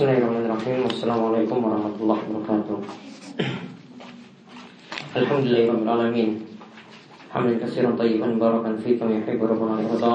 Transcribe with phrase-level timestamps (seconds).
[0.00, 2.76] بسم الله الرحمن الرحيم والسلام عليكم ورحمة الله وبركاته
[5.20, 6.30] الحمد لله رب العالمين
[7.28, 10.14] حمدا كثيرا طيبا مباركا فيكم يحب ربنا الرضا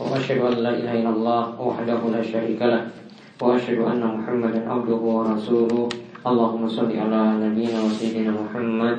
[0.00, 2.88] وأشهد أن لا إله إلا الله وحده لا شريك له
[3.36, 5.88] وأشهد أن محمدا عبده ورسوله
[6.24, 8.96] اللهم صل على نبينا وسيدنا محمد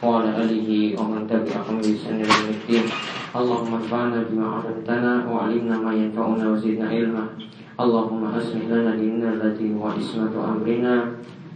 [0.00, 2.84] وعلى آله ومن تبعهم بإحسان إلى يوم الدين
[3.36, 7.24] اللهم انفعنا بما علمتنا وعلمنا ما ينفعنا وزدنا علما
[7.79, 10.95] اللهم أصلح لنا ديننا التي هو عصمة أمرنا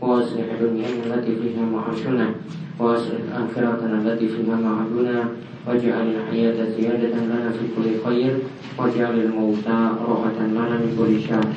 [0.01, 2.27] وأصلح دنيانا التي فيها معاشنا
[2.79, 5.17] وأصلح آخرتنا التي فيها معادنا
[5.67, 8.33] واجعل الحياة زيادة لنا في كل خير
[8.79, 9.67] واجعل الموت
[10.07, 11.47] راحة لنا من كل شر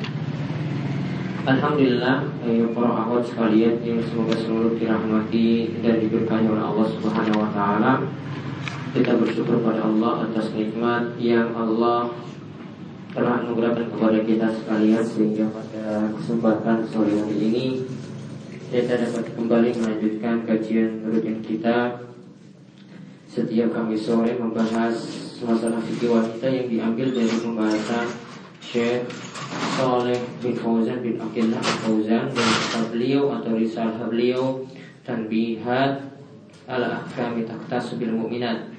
[1.47, 7.47] Alhamdulillah, ya para akhwat sekalian yang semoga selalu dirahmati dan diberkahi oleh Allah Subhanahu wa
[7.55, 8.03] taala.
[8.91, 12.11] Kita bersyukur pada Allah atas nikmat yang Allah
[13.12, 17.66] telah anugerahkan kepada kita sekalian sehingga pada kesempatan sore hari ini
[18.72, 22.08] kita dapat kembali melanjutkan kajian rutin kita.
[23.28, 24.96] Setiap kami sore membahas
[25.44, 28.08] masalah fikih wanita yang diambil dari pembahasan
[28.64, 29.04] Syekh
[29.76, 34.64] Saleh bin Fauzan bin Abdullah Fauzan dan beliau atau risalah beliau
[35.04, 36.16] dan bihat
[36.64, 38.71] ala ahkami taktas bil mu'minat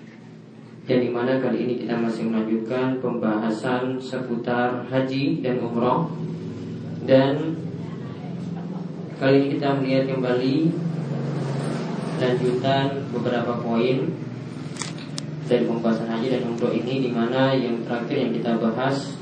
[0.84, 6.12] dan di mana kali ini kita masih melanjutkan pembahasan seputar haji dan umroh.
[7.08, 7.56] Dan
[9.16, 10.56] kali ini kita melihat kembali
[12.20, 14.12] lanjutan beberapa poin
[15.48, 19.16] dari pembahasan haji dan umroh ini di mana yang terakhir yang kita bahas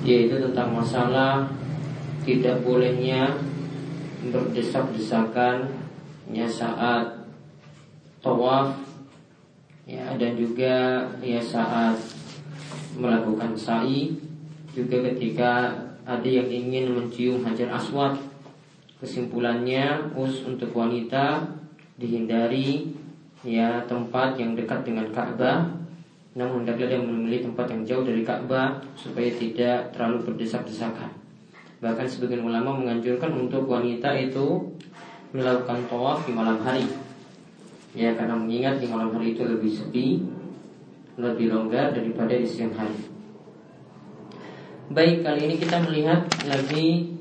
[0.00, 1.52] yaitu tentang masalah
[2.24, 3.36] tidak bolehnya
[4.32, 5.76] berdesak-desakan
[6.32, 7.20] ya saat
[8.24, 8.89] tawaf
[9.90, 11.98] ya dan juga ya saat
[12.94, 14.14] melakukan sa'i
[14.70, 15.74] juga ketika
[16.06, 18.14] ada yang ingin mencium hajar aswad
[19.02, 21.42] kesimpulannya us untuk wanita
[21.98, 22.94] dihindari
[23.42, 25.66] ya tempat yang dekat dengan Ka'bah.
[26.30, 31.10] Namun hendaklah dia memilih tempat yang jauh dari Ka'bah supaya tidak terlalu berdesak-desakan.
[31.80, 34.70] Bahkan sebagian ulama menganjurkan untuk wanita itu
[35.32, 37.09] melakukan tawaf di malam hari
[37.90, 40.22] Ya karena mengingat di malam hari itu lebih sepi
[41.18, 43.10] Lebih longgar daripada di siang hari.
[44.94, 47.18] Baik kali ini kita melihat lagi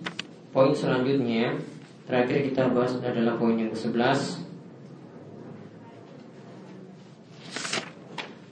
[0.54, 1.58] Poin selanjutnya.
[2.06, 4.46] Terakhir kita bahas adalah poin yang ke-11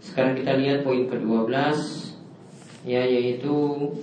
[0.02, 1.54] Sekarang kita lihat poin ke-12
[2.82, 3.54] Ya yaitu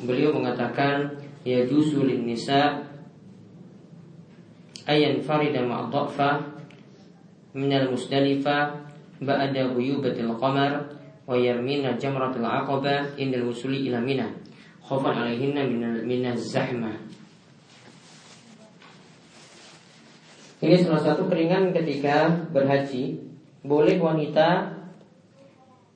[0.07, 2.79] beliau mengatakan Ya jusulin nisa
[4.87, 6.54] Ayan farida ma'adha'fa
[7.55, 8.83] minal musdalifah
[9.23, 10.91] ba'da ghuyubatil qamar
[11.25, 14.27] wa yarmina jamratil aqaba indal wusuli ila mina.
[14.85, 15.65] Khawfan alaihinna
[16.05, 16.93] minal zahma
[20.61, 23.17] Ini salah satu keringan ketika berhaji
[23.65, 24.77] Boleh wanita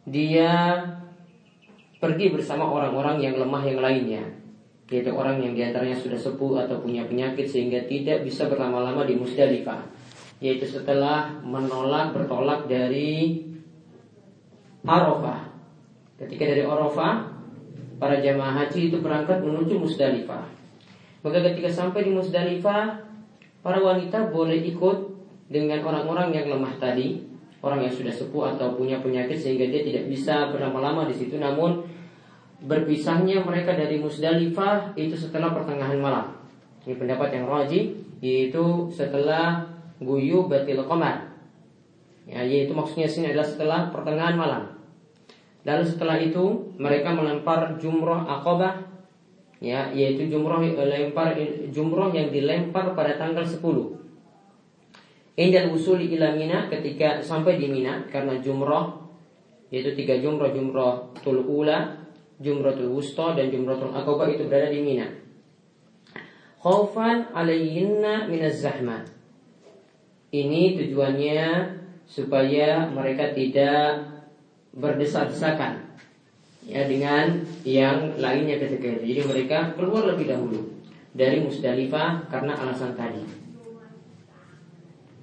[0.08, 0.80] Dia
[2.00, 4.24] Pergi bersama orang-orang yang lemah yang lainnya.
[4.88, 9.20] Yaitu orang yang di antaranya sudah sepuh atau punya penyakit Sehingga tidak bisa berlama-lama di
[9.20, 9.97] Musdalifah
[10.38, 13.42] yaitu setelah menolak bertolak dari
[14.86, 15.50] Arafah.
[16.18, 17.26] Ketika dari Arafah,
[17.98, 20.46] para jamaah haji itu berangkat menuju Musdalifah.
[21.26, 23.02] Maka ketika sampai di Musdalifah,
[23.60, 24.98] para wanita boleh ikut
[25.50, 27.26] dengan orang-orang yang lemah tadi,
[27.58, 31.36] orang yang sudah sepuh atau punya penyakit sehingga dia tidak bisa berlama-lama di situ.
[31.36, 31.82] Namun
[32.62, 36.26] berpisahnya mereka dari Musdalifah itu setelah pertengahan malam.
[36.86, 37.84] Ini pendapat yang rajih
[38.18, 39.67] yaitu setelah
[39.98, 41.30] guyu batil qamar.
[42.28, 44.62] Ya, yaitu maksudnya sini adalah setelah pertengahan malam.
[45.64, 48.88] Lalu setelah itu mereka melempar jumroh akobah
[49.58, 51.34] ya yaitu jumroh lempar
[51.74, 53.58] jumroh yang dilempar pada tanggal 10
[55.38, 59.06] Indal usuli ila Mina ketika sampai di Mina karena jumroh
[59.70, 61.94] yaitu tiga jumroh jumroh tul ula,
[62.42, 65.06] jumroh wusta dan jumroh akobah itu berada di Mina.
[66.58, 69.17] Khaufan alayhinna minaz zahmat
[70.28, 71.72] ini tujuannya
[72.04, 74.04] supaya mereka tidak
[74.76, 75.88] berdesak-desakan
[76.68, 79.16] ya dengan yang lainnya ketika itu.
[79.16, 80.60] Jadi mereka keluar lebih dahulu
[81.16, 83.24] dari Musdalifah karena alasan tadi.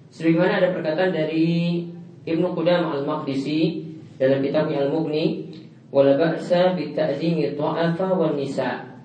[0.10, 1.86] Sebagaimana ada perkataan dari
[2.26, 3.84] Ibnu Qudam Al-Maqdisi
[4.18, 5.54] dalam kitabnya Al-Mughni,
[5.94, 8.96] "Wala ba'sa bi ta'zimi ta'afa wan nisa."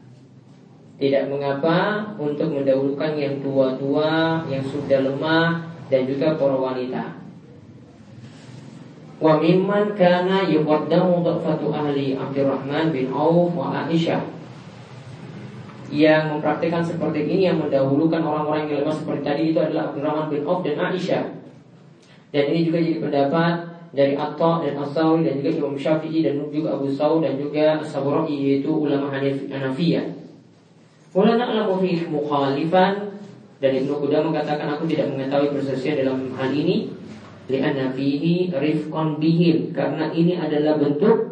[1.01, 7.03] Tidak mengapa untuk mendahulukan yang tua-tua, yang sudah lemah dan juga para wanita.
[9.21, 14.41] Wa mimman kana yuqaddamu dhafatu ahli Abdurrahman bin Auf wa Aisyah.
[15.91, 20.47] yang mempraktikkan seperti ini yang mendahulukan orang-orang yang lemah seperti tadi itu adalah Abdurrahman bin
[20.47, 21.25] Auf dan Aisyah.
[22.31, 23.55] Dan ini juga jadi pendapat
[23.91, 28.31] dari Atta dan Asawi dan juga Imam Syafi'i dan juga Abu Saud dan juga Saburai
[28.31, 30.07] yaitu ulama Hanafiyah.
[31.11, 33.10] Mulana alamu fi mukhalifan
[33.61, 36.89] dan Ibnu Qudamah mengatakan aku tidak mengetahui perselisihan dalam hal ini
[37.53, 41.29] li'anna fihi rifqan bihim karena ini adalah bentuk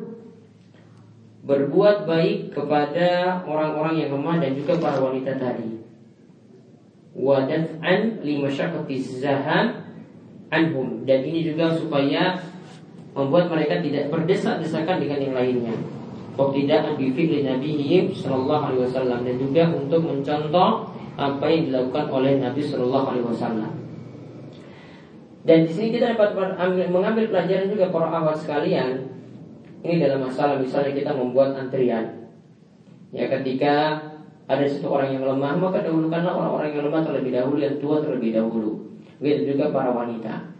[1.49, 5.81] berbuat baik kepada orang-orang yang lemah dan juga para wanita tadi.
[7.17, 9.89] Wadaf'an limasyaqqati zaham
[10.53, 12.37] anhum dan ini juga supaya
[13.17, 15.77] membuat mereka tidak berdesak-desakan dengan yang lainnya.
[16.39, 22.39] tidak bi fi'li nabiyyi sallallahu alaihi wasallam dan juga untuk mencontoh apa yang dilakukan oleh
[22.39, 23.73] Nabi sallallahu alaihi wasallam.
[25.43, 26.39] Dan di sini kita dapat
[26.89, 29.11] mengambil pelajaran juga para awat sekalian
[29.83, 32.31] ini dalam masalah misalnya kita membuat antrian.
[33.11, 33.99] Ya ketika
[34.49, 38.31] ada satu orang yang lemah maka dahulukanlah orang-orang yang lemah terlebih dahulu yang tua terlebih
[38.39, 38.71] dahulu.
[39.19, 40.55] Begitu juga para wanita.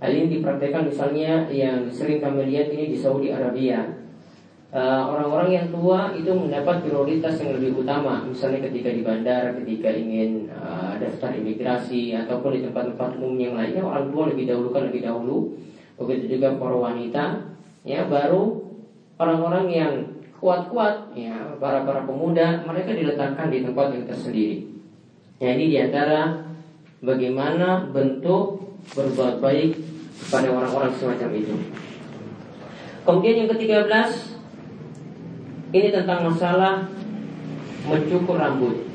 [0.00, 3.99] Hal ini dipraktekkan misalnya yang sering kami lihat ini di Saudi Arabia.
[4.70, 9.50] Eh, orang-orang uh, yang tua itu mendapat prioritas yang lebih utama, misalnya ketika di bandara,
[9.58, 14.86] ketika ingin uh, daftar imigrasi ataupun di tempat-tempat umum yang lainnya, orang tua lebih dahulukan
[14.86, 15.58] lebih dahulu.
[15.98, 17.50] Begitu juga para wanita
[17.82, 18.62] ya baru
[19.18, 19.92] orang-orang yang
[20.38, 24.70] kuat-kuat ya para para pemuda mereka diletakkan di tempat yang tersendiri.
[25.42, 26.46] Ya ini di antara
[27.02, 29.74] bagaimana bentuk berbuat baik
[30.24, 31.58] kepada orang-orang semacam itu.
[33.02, 34.39] Kemudian yang ketiga belas
[35.70, 36.86] ini tentang masalah
[37.86, 38.86] mencukur rambut.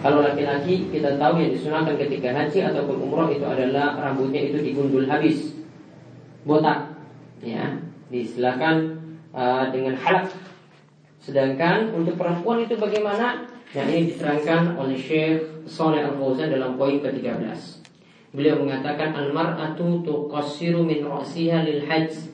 [0.00, 5.04] Kalau laki-laki kita tahu yang disunahkan ketika haji ataupun umroh itu adalah rambutnya itu digundul
[5.04, 5.52] habis,
[6.48, 6.88] botak.
[7.44, 7.76] Ya
[8.08, 9.00] disilakan
[9.32, 10.32] uh, dengan halak.
[11.20, 13.44] Sedangkan untuk perempuan itu bagaimana?
[13.70, 17.80] Nah ini diterangkan oleh Syekh Saleh Al Fauzan dalam poin ke-13
[18.30, 22.30] beliau mengatakan al mar'atu tuqassiru min ra'siha lil hajj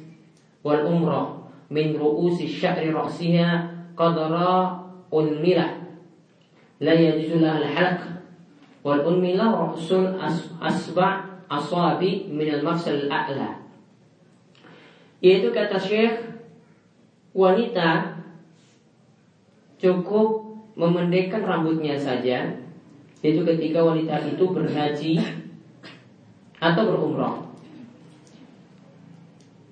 [0.60, 4.78] wal umrah min ru'usi sya'ri ra'siha qadra
[5.10, 5.82] unmilah
[6.82, 8.00] la yajuzu al halaq
[8.84, 10.14] wal unmilah ra'sul
[10.62, 13.50] asba' asabi min al mafsal al a'la.
[15.22, 16.22] Yaitu kata Syekh
[17.32, 18.20] wanita
[19.80, 20.44] cukup
[20.76, 22.52] memendekkan rambutnya saja
[23.24, 25.18] yaitu ketika wanita itu berhaji
[26.60, 27.45] atau berumrah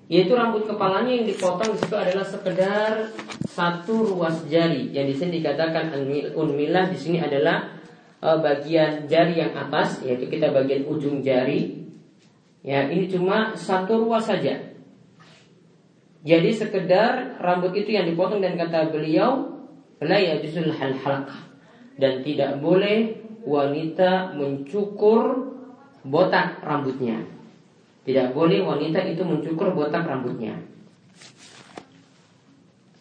[0.05, 3.09] yaitu rambut kepalanya yang dipotong di situ adalah sekedar
[3.49, 4.93] satu ruas jari.
[4.93, 5.97] Yang di sini dikatakan
[6.37, 7.73] unmilah di sini adalah
[8.21, 11.89] e, bagian jari yang atas yaitu kita bagian ujung jari.
[12.61, 14.61] Ya ini cuma satu ruas saja.
[16.25, 19.61] Jadi sekedar rambut itu yang dipotong dan kata beliau
[20.01, 21.21] hal
[21.95, 25.53] dan tidak boleh wanita mencukur
[26.01, 27.34] botak rambutnya.
[28.05, 30.53] Tidak boleh wanita itu mencukur botak rambutnya.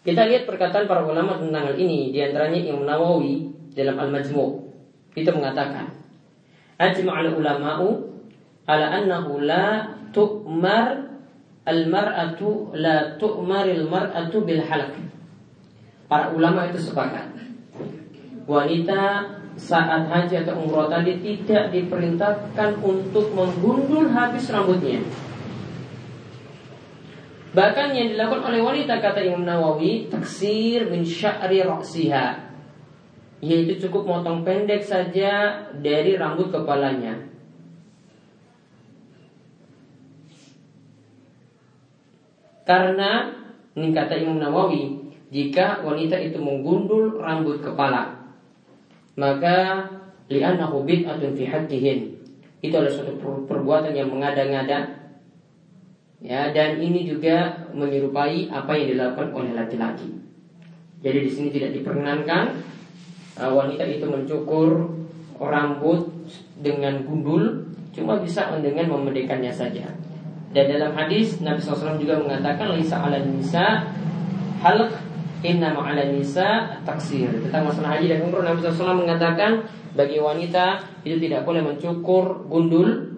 [0.05, 4.53] Kita lihat perkataan para ulama tentang hal ini di antaranya Imam Nawawi dalam Al-Majmu'
[5.17, 5.89] itu mengatakan
[6.77, 7.89] Ajma'al ulama'u
[8.69, 11.15] ala annahu la tu'mar
[11.65, 15.01] Al-mar'atu la tu'maril mar'atu bil halak.
[16.05, 17.33] Para ulama itu sepakat.
[18.45, 25.03] Wanita saat haji atau umroh tadi tidak diperintahkan untuk menggundul habis rambutnya.
[27.55, 32.51] Bahkan yang dilakukan oleh wanita kata Imam Nawawi taksir min sya'ri ra'siha
[33.45, 37.29] yaitu cukup motong pendek saja dari rambut kepalanya.
[42.65, 43.29] Karena
[43.77, 48.24] ini kata Imam Nawawi, jika wanita itu menggundul rambut kepala,
[49.15, 49.87] maka
[50.31, 51.99] li'annahu bid'atun fi haqqihin.
[52.65, 55.05] Itu adalah suatu perbuatan yang mengada-ngada.
[56.25, 60.09] Ya, dan ini juga menyerupai apa yang dilakukan oleh laki-laki.
[61.05, 62.65] Jadi di sini tidak diperkenankan
[63.37, 64.89] uh, wanita itu mencukur
[65.37, 66.09] rambut
[66.65, 69.85] dengan gundul, cuma bisa dengan memendekkannya saja.
[70.57, 73.85] Dan dalam hadis Nabi SAW juga mengatakan Lisa ala nisa
[74.65, 75.04] halq
[75.45, 79.61] inna ala nisa taksir Tentang masalah haji dan umroh Nabi SAW mengatakan
[79.93, 83.13] Bagi wanita itu tidak boleh mencukur gundul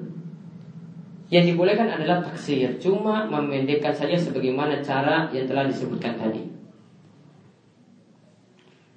[1.30, 6.42] Yang dibolehkan adalah taksir Cuma memendekkan saja sebagaimana cara yang telah disebutkan tadi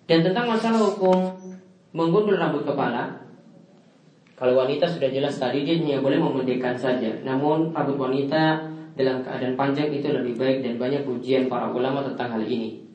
[0.09, 1.37] Dan tentang masalah hukum
[1.93, 3.29] Menggundul rambut kepala
[4.39, 7.11] kalau wanita sudah jelas tadi dia hanya boleh memendekkan saja.
[7.27, 12.39] Namun rambut wanita dalam keadaan panjang itu lebih baik dan banyak ujian para ulama tentang
[12.39, 12.88] hal ini.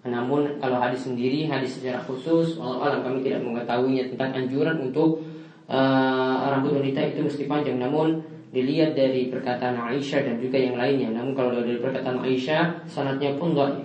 [0.00, 5.20] Namun kalau hadis sendiri, hadis secara khusus, Allah alam kami tidak mengetahuinya tentang anjuran untuk
[5.68, 7.76] uh, rambut wanita itu mesti panjang.
[7.76, 11.12] Namun dilihat dari perkataan Aisyah dan juga yang lainnya.
[11.12, 13.84] Namun kalau dari perkataan Aisyah, sanatnya pun dhaif.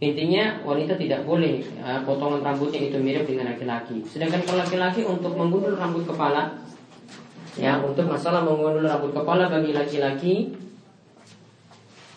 [0.00, 4.02] Intinya wanita tidak boleh uh, potongan rambutnya itu mirip dengan laki-laki.
[4.10, 6.58] Sedangkan kalau laki-laki untuk menggundul rambut kepala,
[7.54, 10.34] ya untuk masalah menggundul rambut kepala bagi laki-laki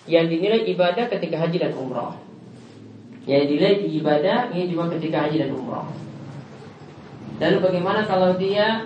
[0.10, 2.32] yang dinilai ibadah ketika haji dan umrah.
[3.24, 5.88] Yang dinilai ibadah ini juga ketika haji dan umrah.
[7.39, 8.84] Lalu bagaimana kalau dia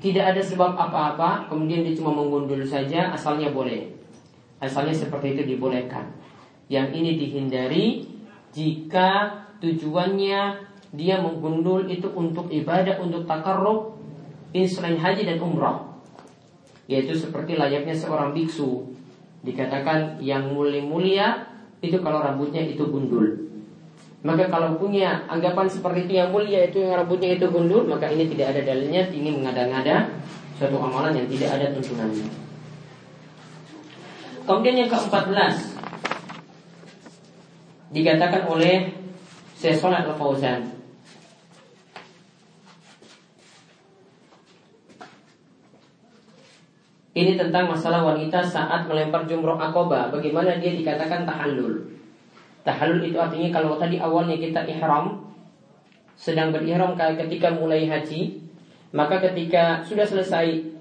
[0.00, 3.92] tidak ada sebab apa-apa, kemudian dia cuma menggundul saja, asalnya boleh.
[4.60, 6.08] Asalnya seperti itu dibolehkan.
[6.72, 7.86] Yang ini dihindari
[8.56, 9.28] jika
[9.60, 10.64] tujuannya
[10.96, 14.00] dia menggundul itu untuk ibadah, untuk takarrub,
[14.64, 15.84] selain haji dan umrah.
[16.88, 18.88] Yaitu seperti layaknya seorang biksu.
[19.44, 21.55] Dikatakan yang mulia-mulia
[21.88, 23.46] itu kalau rambutnya itu gundul.
[24.26, 28.26] Maka kalau punya anggapan seperti itu yang mulia itu yang rambutnya itu gundul, maka ini
[28.30, 30.10] tidak ada dalilnya, ini mengada-ngada
[30.58, 32.26] suatu amalan yang tidak ada tuntunannya.
[34.46, 35.54] Kemudian yang ke-14
[37.90, 38.94] dikatakan oleh
[39.58, 40.75] Syekh Al-Fauzan
[47.16, 51.80] Ini tentang masalah wanita saat melempar jumroh akoba Bagaimana dia dikatakan tahallul
[52.60, 55.24] Tahallul itu artinya kalau tadi awalnya kita ihram
[56.12, 58.36] Sedang berihram ketika mulai haji
[58.92, 60.76] Maka ketika sudah selesai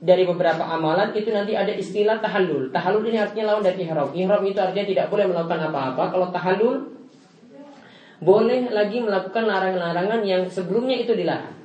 [0.00, 2.72] dari beberapa amalan itu nanti ada istilah tahallul.
[2.72, 4.08] Tahallul ini artinya lawan dari ihram.
[4.16, 6.02] Ihram itu artinya tidak boleh melakukan apa-apa.
[6.08, 6.76] Kalau tahallul
[8.20, 11.56] boleh lagi melakukan larangan-larangan yang sebelumnya itu dilarang.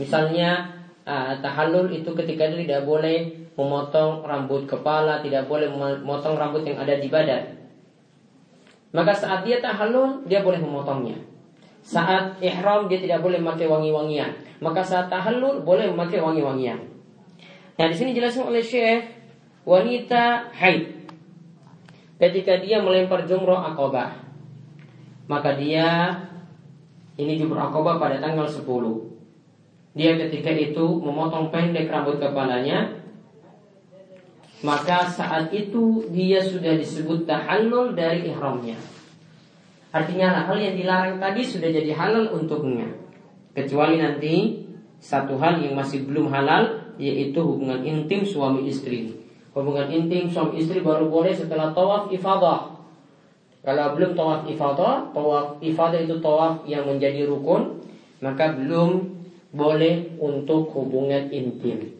[0.00, 0.73] Misalnya
[1.04, 6.80] uh, tahallul itu ketika dia tidak boleh memotong rambut kepala, tidak boleh memotong rambut yang
[6.80, 7.64] ada di badan.
[8.94, 11.18] Maka saat dia tahallul dia boleh memotongnya.
[11.84, 14.32] Saat ihram dia tidak boleh memakai wangi-wangian.
[14.58, 16.80] Maka saat tahallul boleh memakai wangi-wangian.
[17.74, 19.24] Nah di sini jelaskan oleh Syekh
[19.64, 21.08] wanita haid
[22.20, 24.12] ketika dia melempar jumroh akobah
[25.24, 26.12] maka dia
[27.16, 29.13] ini jumroh akobah pada tanggal 10
[29.94, 32.98] dia ketika itu memotong pendek rambut kepalanya
[34.64, 38.76] maka saat itu dia sudah disebut tahallul dari ihramnya
[39.94, 42.90] artinya hal yang dilarang tadi sudah jadi halal untuknya
[43.54, 44.64] kecuali nanti
[44.98, 49.14] satu hal yang masih belum halal yaitu hubungan intim suami istri.
[49.54, 52.74] Hubungan intim suami istri baru boleh setelah tawaf ifadah.
[53.64, 57.80] Kalau belum tawaf ifadah, tawaf ifadah itu tawaf yang menjadi rukun,
[58.20, 59.13] maka belum
[59.54, 61.94] boleh untuk hubungan intim.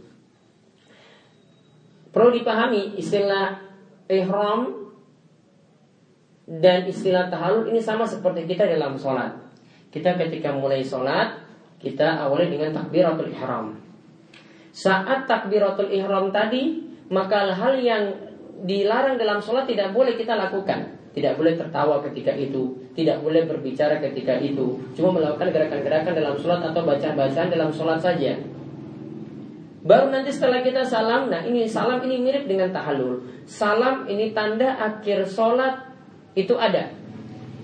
[2.11, 3.63] Perlu dipahami istilah
[4.11, 4.91] ihram
[6.45, 9.39] dan istilah tahalul ini sama seperti kita dalam sholat.
[9.95, 11.39] Kita ketika mulai sholat,
[11.79, 13.79] kita awali dengan takbiratul ihram.
[14.75, 18.11] Saat takbiratul ihram tadi, maka hal yang
[18.67, 21.04] dilarang dalam sholat tidak boleh kita lakukan.
[21.15, 24.83] Tidak boleh tertawa ketika itu, tidak boleh berbicara ketika itu.
[24.99, 28.35] Cuma melakukan gerakan-gerakan dalam sholat atau bacaan-bacaan dalam sholat saja.
[29.85, 33.23] Baru nanti setelah kita salam, nah ini salam ini mirip dengan tahalul.
[33.47, 35.87] Salam ini tanda akhir sholat
[36.35, 36.91] itu ada.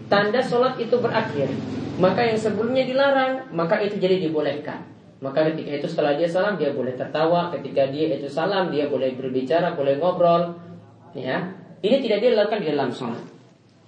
[0.06, 1.50] Tanda sholat itu berakhir.
[1.98, 4.86] Maka yang sebelumnya dilarang, maka itu jadi dibolehkan.
[5.20, 9.16] Maka ketika itu setelah dia salam dia boleh tertawa, ketika dia itu salam dia boleh
[9.18, 10.54] berbicara, boleh ngobrol.
[11.16, 11.50] Ya,
[11.82, 13.39] ini tidak dia lakukan di dalam sholat.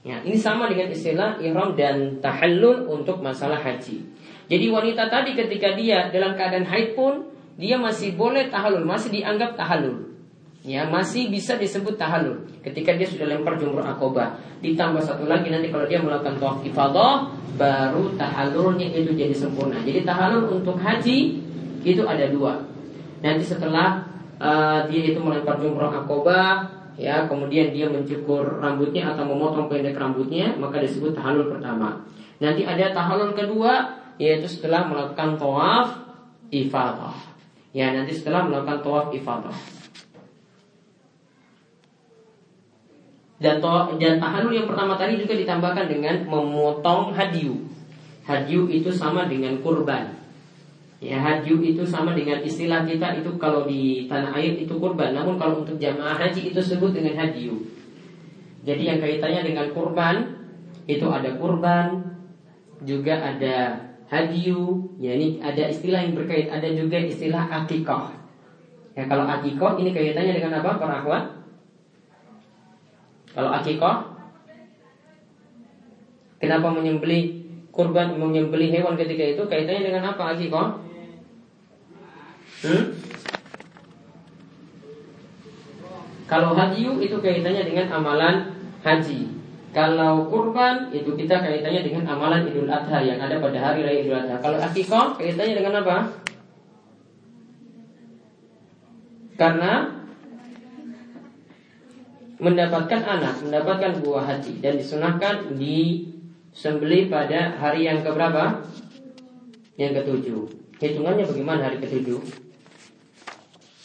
[0.02, 4.02] Ya, ini sama dengan istilah ihram dan tahallul untuk masalah haji.
[4.50, 9.54] Jadi wanita tadi ketika dia dalam keadaan haid pun dia masih boleh tahallul, masih dianggap
[9.54, 10.11] tahallul.
[10.62, 15.75] Ya masih bisa disebut tahalul ketika dia sudah lempar jumroh akobah ditambah satu lagi nanti
[15.75, 19.82] kalau dia melakukan tawaf ifadah baru tahalulnya itu jadi sempurna.
[19.82, 21.42] Jadi tahalul untuk haji
[21.82, 22.62] itu ada dua.
[23.26, 24.06] Nanti setelah
[24.38, 30.52] uh, dia itu melempar jumroh akobah ya kemudian dia mencukur rambutnya atau memotong pendek rambutnya
[30.56, 32.04] maka disebut tahalul pertama
[32.38, 35.96] nanti ada tahalul kedua yaitu setelah melakukan tawaf
[36.52, 37.16] ifadah
[37.72, 39.56] ya nanti setelah melakukan tawaf ifadah
[43.42, 43.58] Dan
[43.99, 47.58] dan tahanul yang pertama tadi juga ditambahkan dengan memotong hadiu.
[48.22, 50.22] Hadiu itu sama dengan kurban.
[51.02, 55.11] Ya, hadiu itu sama dengan istilah kita itu kalau di tanah air itu kurban.
[55.11, 57.59] Namun kalau untuk jamaah haji itu sebut dengan hadiu.
[58.62, 60.47] Jadi yang kaitannya dengan kurban
[60.87, 62.06] itu ada kurban,
[62.87, 64.94] juga ada hadiu.
[65.02, 68.14] Ya ini ada istilah yang berkait, ada juga istilah akikoh.
[68.94, 71.25] Ya kalau akikoh ini kaitannya dengan apa para akhwat?
[73.35, 74.12] Kalau akikoh
[76.42, 77.38] Kenapa menyembelih
[77.71, 80.91] kurban menyembelih hewan ketika itu kaitannya dengan apa kok?
[82.62, 82.85] Hmm?
[86.31, 89.28] Kalau haji itu kaitannya dengan amalan haji.
[89.73, 94.16] Kalau kurban itu kita kaitannya dengan amalan Idul Adha yang ada pada hari raya Idul
[94.16, 94.40] Adha.
[94.40, 95.97] Kalau akikah kaitannya dengan apa?
[99.37, 99.73] Karena
[102.40, 106.09] mendapatkan anak, mendapatkan buah haji dan disunahkan di
[106.52, 108.64] sembeli pada hari yang keberapa?
[109.76, 110.42] Yang ketujuh.
[110.81, 112.41] Hitungannya bagaimana hari ketujuh?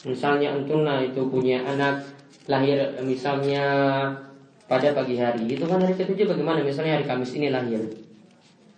[0.06, 2.06] Misalnya Antuna itu punya anak
[2.46, 3.66] lahir misalnya
[4.70, 5.50] pada pagi hari.
[5.50, 6.62] Itu kan hari ketujuh bagaimana?
[6.62, 7.82] Misalnya hari Kamis ini lahir.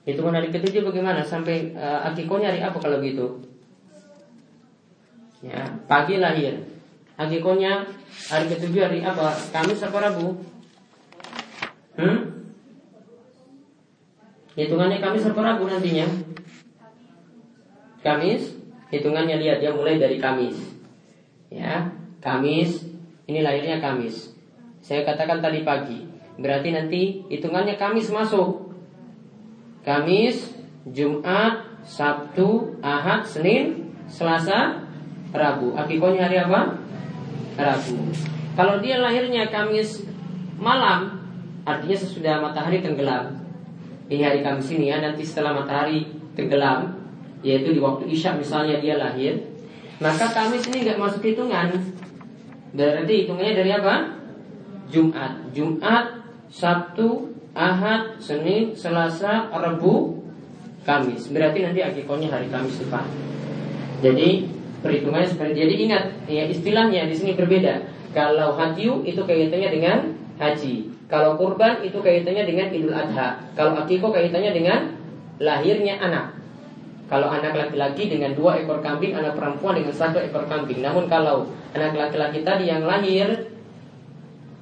[0.08, 1.20] Itu kan hari ketujuh bagaimana?
[1.26, 3.44] Sampai uh, akikonya hari apa kalau gitu?
[5.44, 6.56] Ya, pagi lahir.
[7.20, 7.84] Akikonya
[8.32, 9.36] hari ketujuh hari apa?
[9.52, 10.40] Kamis apa Rabu?
[12.00, 12.20] Hmm?
[14.56, 16.08] Hitungannya Kamis atau Rabu nantinya?
[18.00, 18.56] Kamis,
[18.88, 20.78] hitungannya lihat dia mulai dari Kamis.
[21.50, 21.89] Ya,
[22.22, 22.86] Kamis,
[23.25, 24.34] ini lahirnya Kamis.
[24.86, 26.06] Saya katakan tadi pagi.
[26.39, 28.70] Berarti nanti hitungannya Kamis masuk.
[29.82, 30.53] Kamis,
[30.88, 34.86] Jumat, Sabtu, Ahad, Senin, Selasa,
[35.34, 35.74] Rabu.
[35.74, 36.77] Akikonya hari apa?
[37.58, 37.98] Rabu.
[38.53, 40.06] Kalau dia lahirnya Kamis
[40.62, 41.20] malam,
[41.65, 43.39] artinya sesudah matahari tenggelam
[44.10, 46.98] di hari Kamis ini ya nanti setelah matahari tenggelam
[47.46, 49.38] yaitu di waktu isya misalnya dia lahir
[50.00, 51.75] maka Kamis ini nggak masuk hitungan.
[52.72, 53.96] Berarti hitungannya dari apa?
[54.88, 55.51] Jumat.
[55.51, 60.24] Jumat Sabtu Ahad Senin Selasa Rabu
[60.88, 61.27] Kamis.
[61.29, 63.03] Berarti nanti akikonya hari Kamis depan.
[64.00, 64.48] Jadi
[64.79, 67.84] perhitungannya seperti jadi ingat ya istilahnya di sini berbeda.
[68.15, 69.98] Kalau haji itu kaitannya dengan
[70.40, 70.96] haji.
[71.12, 73.44] Kalau kurban itu kaitannya dengan Idul Adha.
[73.53, 74.96] Kalau akikoh kaitannya dengan
[75.44, 76.39] lahirnya anak.
[77.09, 80.85] Kalau anak laki-laki dengan dua ekor kambing, anak perempuan dengan satu ekor kambing.
[80.85, 83.50] Namun kalau anak laki-laki tadi yang lahir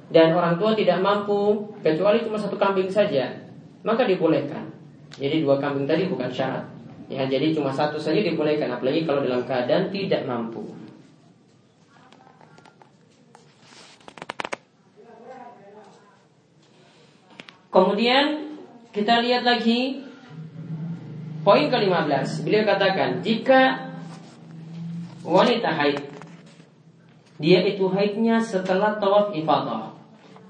[0.08, 3.28] dan orang tua tidak mampu kecuali cuma satu kambing saja,
[3.84, 4.64] maka dibolehkan.
[5.20, 6.64] Jadi dua kambing tadi bukan syarat.
[7.12, 10.64] Ya, jadi cuma satu saja dibolehkan, apalagi kalau dalam keadaan tidak mampu.
[17.68, 18.56] Kemudian
[18.96, 20.07] kita lihat lagi
[21.48, 22.44] poin ke-15.
[22.44, 23.88] Beliau katakan, jika
[25.24, 25.96] wanita haid
[27.40, 29.96] dia itu haidnya setelah tawaf ifadah.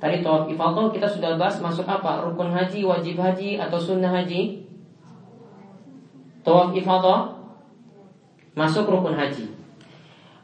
[0.02, 2.26] Tadi tawaf ifadah kita sudah bahas masuk apa?
[2.26, 4.66] Rukun haji, wajib haji atau sunnah haji?
[6.42, 7.38] Tawaf ifadah
[8.58, 9.54] masuk rukun haji.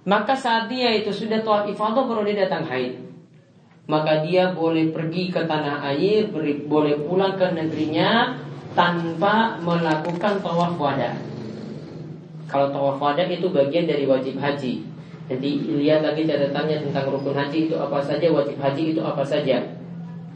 [0.06, 3.02] Maka saat dia itu sudah tawaf ifadah baru dia datang haid
[3.84, 6.32] maka dia boleh pergi ke tanah air,
[6.64, 8.32] boleh pulang ke negerinya
[8.74, 11.14] tanpa melakukan tawaf wada.
[12.50, 14.84] Kalau tawaf wada itu bagian dari wajib haji.
[15.24, 19.56] Jadi lihat lagi catatannya tentang rukun haji itu apa saja, wajib haji itu apa saja.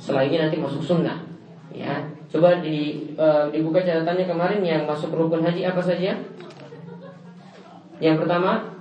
[0.00, 1.28] Selainnya nanti masuk sunnah.
[1.68, 2.00] Ya,
[2.32, 6.16] coba di, e, dibuka catatannya kemarin yang masuk rukun haji apa saja?
[8.00, 8.80] Yang pertama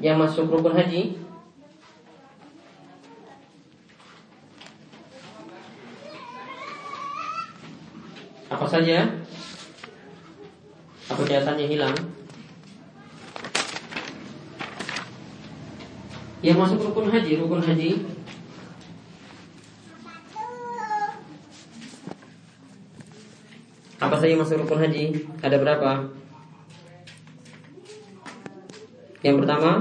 [0.00, 1.25] yang masuk rukun haji
[8.46, 9.10] apa saja?
[11.10, 11.96] Apa catatannya hilang?
[16.42, 17.32] Yang masuk rukun haji.
[17.42, 17.90] Rukun haji.
[23.98, 25.26] Apa saja masuk rukun haji?
[25.42, 25.90] Ada berapa?
[29.26, 29.72] Yang pertama?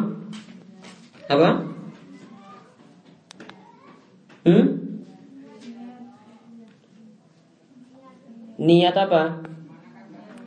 [1.30, 1.50] Apa?
[4.46, 4.85] Hmm?
[8.66, 9.46] Niat apa?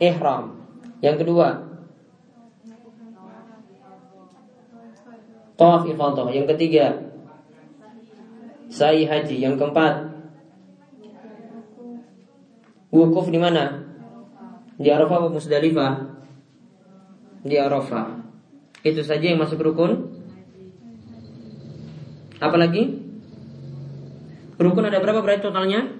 [0.03, 0.59] Ihram.
[0.99, 1.69] Yang kedua,
[5.59, 6.31] Tawaf ifadah.
[6.31, 6.85] Yang ketiga,
[8.71, 9.43] sa'i haji.
[9.43, 10.07] Yang keempat,
[12.95, 13.83] wukuf di mana?
[14.79, 15.93] Di Arafah atau Musdalifah?
[17.43, 18.23] Di Arafah.
[18.87, 20.15] Itu saja yang masuk rukun.
[22.39, 23.03] Apalagi?
[24.55, 25.98] Rukun ada berapa berarti totalnya?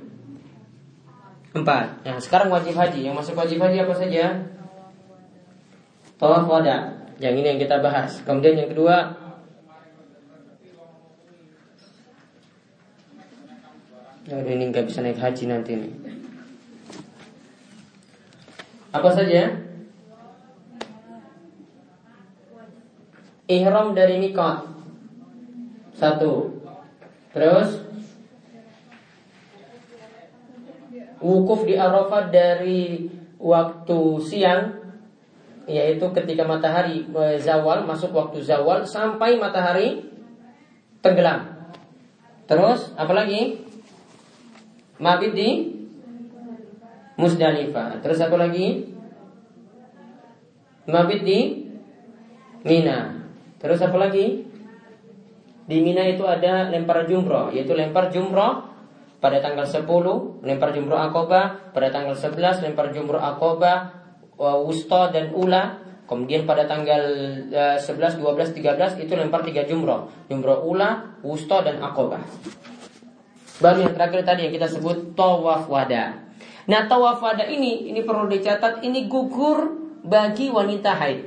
[1.50, 2.06] Empat.
[2.06, 3.10] Nah, sekarang wajib haji.
[3.10, 4.26] Yang masuk wajib haji apa saja?
[6.22, 7.08] Tawaf wada.
[7.18, 8.22] Yang ini yang kita bahas.
[8.24, 9.18] Kemudian yang kedua,
[14.30, 15.94] Oh, ini nggak bisa naik haji nanti nih.
[18.94, 19.70] Apa saja?
[23.50, 24.70] ihram dari mikot
[25.98, 26.54] satu
[27.34, 27.82] terus
[31.20, 33.08] wukuf di Arafah dari
[33.40, 34.64] waktu siang
[35.70, 40.02] yaitu ketika matahari eh, zawal masuk waktu zawal sampai matahari
[41.06, 41.46] tenggelam.
[42.50, 43.62] Terus apa lagi?
[44.98, 45.50] Mabit di
[47.16, 48.02] Musdalifah.
[48.02, 48.90] Terus apa lagi?
[50.90, 51.40] Mabit di
[52.66, 53.30] Mina.
[53.62, 54.50] Terus apa lagi?
[55.70, 58.69] Di Mina itu ada lempar jumroh, yaitu lempar jumroh
[59.20, 59.84] pada tanggal 10
[60.48, 63.92] lempar jumroh akobah, pada tanggal 11 lempar jumroh akobah,
[64.40, 65.86] wusta dan ula.
[66.10, 67.06] Kemudian pada tanggal
[67.54, 70.10] 11, 12, 13 itu lempar tiga jumroh.
[70.26, 72.26] Jumroh ula, wusta dan akobah.
[73.62, 76.18] Baru yang terakhir tadi yang kita sebut tawaf wada.
[76.66, 81.20] Nah tawaf wada ini, ini perlu dicatat, ini gugur bagi wanita haid.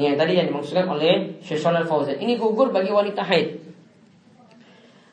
[0.00, 2.16] Ini yang tadi yang dimaksudkan oleh Syekh Al-Fauzan.
[2.16, 3.61] Ini gugur bagi wanita haid.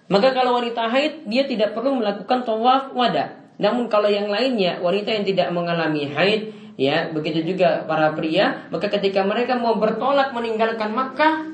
[0.09, 3.37] Maka kalau wanita haid, dia tidak perlu melakukan tawaf wada.
[3.61, 8.87] Namun kalau yang lainnya, wanita yang tidak mengalami haid, ya begitu juga para pria maka
[8.87, 11.51] ketika mereka mau bertolak meninggalkan Makkah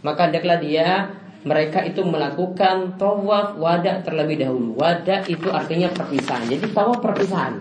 [0.00, 1.12] maka hendaklah dia
[1.44, 4.78] mereka itu melakukan tawaf wada terlebih dahulu.
[4.78, 6.46] Wada itu artinya perpisahan.
[6.46, 7.58] Jadi tawaf perpisahan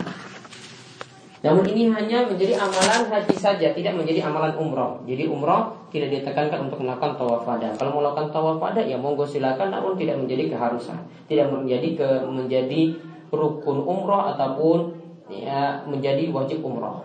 [1.41, 5.01] namun ini hanya menjadi amalan haji saja, tidak menjadi amalan umroh.
[5.10, 7.73] Jadi umroh tidak ditekankan untuk melakukan tawaf wada.
[7.82, 12.93] Kalau melakukan tawaf wada ya monggo silakan, namun tidak menjadi keharusan, tidak menjadi ke menjadi
[13.34, 14.93] rukun umroh ataupun
[15.34, 17.01] ya menjadi wajib umroh.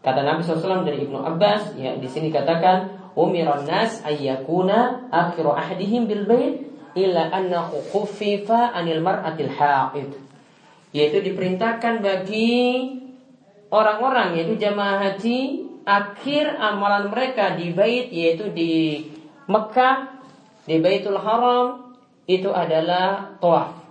[0.00, 6.08] Kata Nabi SAW dari Ibnu Abbas, ya di sini katakan, umiran nas ayyakuna akhiru ahdihim
[6.08, 6.64] bil bait
[6.96, 10.16] illa annahu khuffifa anil mar'atil haid.
[10.94, 12.86] Yaitu diperintahkan bagi
[13.74, 19.02] orang-orang yaitu jamaah haji akhir amalan mereka di bait yaitu di
[19.50, 20.22] Mekah
[20.64, 21.92] di Baitul Haram
[22.24, 23.84] itu adalah tawaf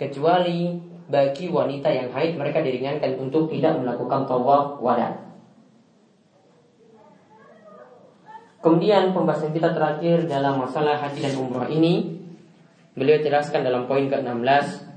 [0.00, 0.74] kecuali
[1.06, 5.28] bagi wanita yang haid mereka diringankan untuk tidak melakukan tawaf wada.
[8.58, 12.18] Kemudian pembahasan kita terakhir dalam masalah haji dan umrah ini
[12.98, 14.87] Beliau jelaskan dalam poin ke-16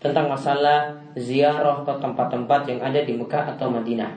[0.00, 4.16] Tentang masalah ziarah ke tempat-tempat yang ada di Mekah atau Madinah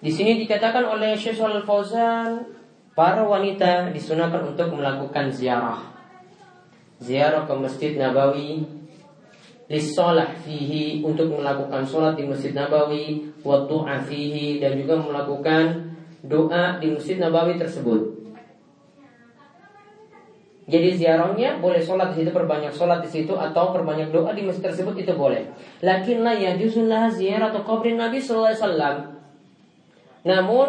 [0.00, 2.48] Di sini dikatakan oleh Syekh Al Fauzan
[2.96, 5.94] Para wanita disunahkan untuk melakukan ziarah
[7.02, 8.64] ziarah ke Masjid Nabawi
[9.66, 13.64] lisolah fihi untuk melakukan sholat di Masjid Nabawi wa
[14.04, 15.92] fihi dan juga melakukan
[16.24, 18.13] doa di Masjid Nabawi tersebut.
[20.64, 24.72] Jadi ziarahnya boleh sholat di situ, perbanyak sholat di situ atau perbanyak doa di masjid
[24.72, 25.44] tersebut itu boleh.
[25.84, 28.96] Lakin la yajuzulah ziarah atau kubrin Nabi Sallallahu Alaihi Wasallam.
[30.24, 30.68] Namun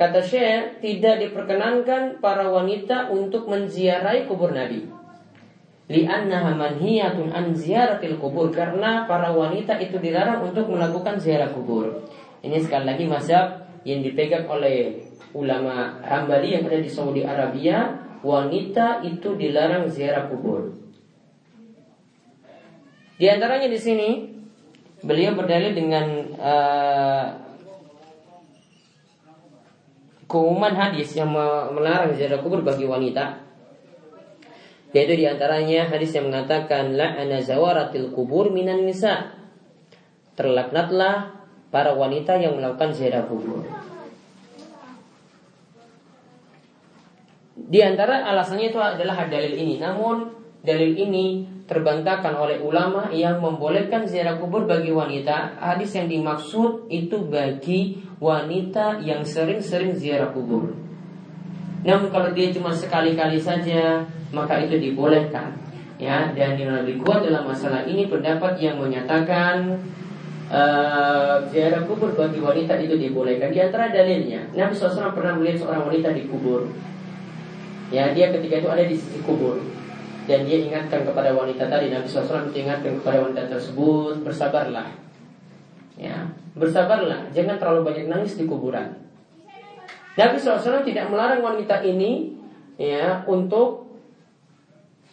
[0.00, 4.98] kata Syekh tidak diperkenankan para wanita untuk menziarahi kubur Nabi
[5.88, 12.04] li'annaha manhiyatun an ziyaratil kubur karena para wanita itu dilarang untuk melakukan ziarah kubur.
[12.44, 15.00] Ini sekali lagi mazhab yang dipegang oleh
[15.32, 17.88] ulama Hambali yang ada di Saudi Arabia,
[18.22, 20.74] wanita itu dilarang ziarah kubur.
[23.18, 24.10] Di antaranya di sini
[25.02, 26.06] beliau berdalil dengan
[26.38, 27.26] uh,
[30.30, 31.30] keumuman hadis yang
[31.74, 33.48] melarang ziarah kubur bagi wanita
[34.96, 39.36] yaitu di antaranya hadis yang mengatakan la'ana zawaratil kubur minan nisa.
[40.32, 43.68] Terlaknatlah para wanita yang melakukan ziarah kubur.
[47.66, 49.82] Di antara alasannya itu adalah dalil ini.
[49.82, 50.30] Namun
[50.62, 55.58] dalil ini terbantahkan oleh ulama yang membolehkan ziarah kubur bagi wanita.
[55.58, 60.70] Hadis yang dimaksud itu bagi wanita yang sering-sering ziarah kubur.
[61.82, 64.02] Namun kalau dia cuma sekali-kali saja
[64.34, 65.56] maka itu dibolehkan
[65.98, 69.82] ya dan yang lebih kuat dalam masalah ini pendapat yang menyatakan
[70.46, 75.90] uh, ziarah kubur bagi wanita itu dibolehkan di antara dalilnya Nabi SAW pernah melihat seorang
[75.90, 76.70] wanita di kubur
[77.88, 79.60] ya dia ketika itu ada di sisi kubur
[80.28, 84.92] dan dia ingatkan kepada wanita tadi Nabi SAW ingatkan kepada wanita tersebut bersabarlah
[85.96, 89.08] ya bersabarlah jangan terlalu banyak nangis di kuburan
[90.18, 92.34] Nabi SAW tidak melarang wanita ini
[92.74, 93.88] ya untuk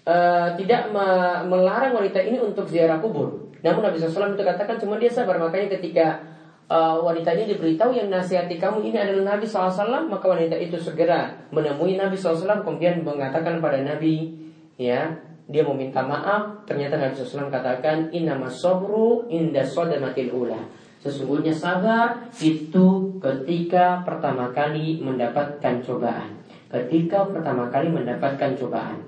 [0.05, 1.05] uh, tidak me
[1.45, 3.53] melarang wanita ini untuk ziarah kubur.
[3.61, 5.37] Namun Nabi SAW itu katakan cuma dia sabar.
[5.37, 6.21] Makanya ketika
[6.69, 11.33] uh, wanita ini diberitahu yang nasihati kamu ini adalah Nabi SAW, maka wanita itu segera
[11.53, 14.33] menemui Nabi SAW kemudian mengatakan pada Nabi,
[14.77, 15.13] ya
[15.45, 16.65] dia meminta maaf.
[16.65, 20.61] Ternyata Nabi SAW katakan, Inama sobru inda sodamatil ula.
[21.05, 26.41] Sesungguhnya sabar itu ketika pertama kali mendapatkan cobaan.
[26.65, 29.05] Ketika pertama kali mendapatkan cobaan.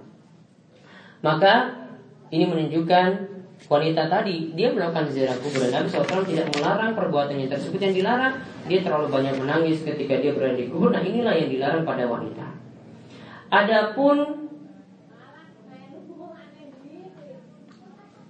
[1.26, 1.74] Maka
[2.30, 7.82] ini menunjukkan wanita tadi dia melakukan ziarah kubur Nabi SAW tidak melarang perbuatannya tersebut.
[7.82, 8.34] Yang dilarang
[8.70, 10.94] dia terlalu banyak menangis ketika dia berada di kubur.
[10.94, 12.46] Nah inilah yang dilarang pada wanita.
[13.50, 14.48] Adapun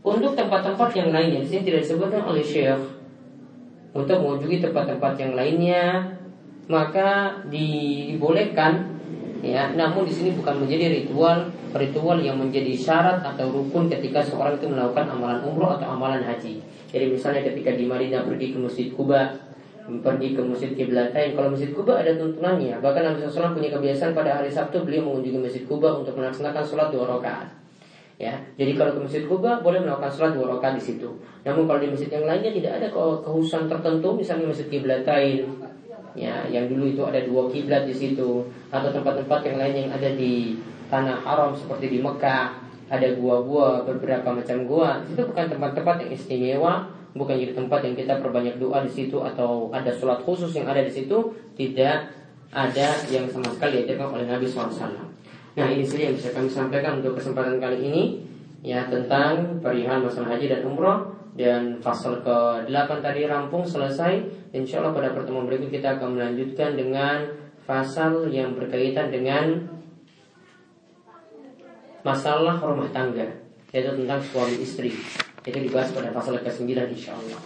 [0.08, 2.80] untuk tempat-tempat yang lainnya di sini tidak disebutkan oleh Syekh
[3.92, 5.84] untuk mengunjungi tempat-tempat yang lainnya
[6.68, 8.97] maka dibolehkan
[9.42, 14.58] ya namun di sini bukan menjadi ritual ritual yang menjadi syarat atau rukun ketika seorang
[14.58, 16.60] itu melakukan amalan umroh atau amalan haji.
[16.90, 19.36] Jadi misalnya ketika di Madinah pergi ke Masjid Kuba
[19.88, 22.84] pergi ke Masjid Kiblatain kalau Masjid Kuba ada tuntunannya.
[22.84, 26.92] Bahkan Nabi SAW punya kebiasaan pada hari Sabtu beliau mengunjungi Masjid Kuba untuk melaksanakan sholat
[26.92, 27.48] dua rakaat.
[28.18, 31.08] Ya jadi kalau ke Masjid Kuba boleh melakukan sholat dua rakaat di situ.
[31.48, 32.88] Namun kalau di masjid yang lainnya tidak ada
[33.24, 35.48] kehususan tertentu misalnya Masjid Kiblatain
[36.18, 38.44] ya yang dulu itu ada dua kiblat di situ.
[38.74, 40.58] Atau tempat-tempat yang lain yang ada di
[40.90, 42.66] tanah haram seperti di Mekah.
[42.90, 45.06] Ada gua-gua beberapa macam gua.
[45.06, 49.74] Itu bukan tempat-tempat yang istimewa bukan jadi tempat yang kita perbanyak doa di situ atau
[49.74, 51.34] ada sholat khusus yang ada di situ.
[51.58, 51.98] Tidak
[52.54, 55.10] ada yang sama sekali diajarkan oleh Nabi SAW.
[55.58, 58.04] Nah ini saja yang bisa kami sampaikan untuk kesempatan kali ini
[58.66, 64.26] ya tentang perihal masalah haji dan umroh dan pasal ke-8 tadi rampung selesai.
[64.54, 67.30] Insya Allah pada pertemuan berikut kita akan melanjutkan dengan
[67.70, 69.70] pasal yang berkaitan dengan
[72.02, 73.28] masalah rumah tangga
[73.76, 74.96] yaitu tentang suami istri.
[75.44, 77.40] Itu dibahas pada pasal ke-9 insya Allah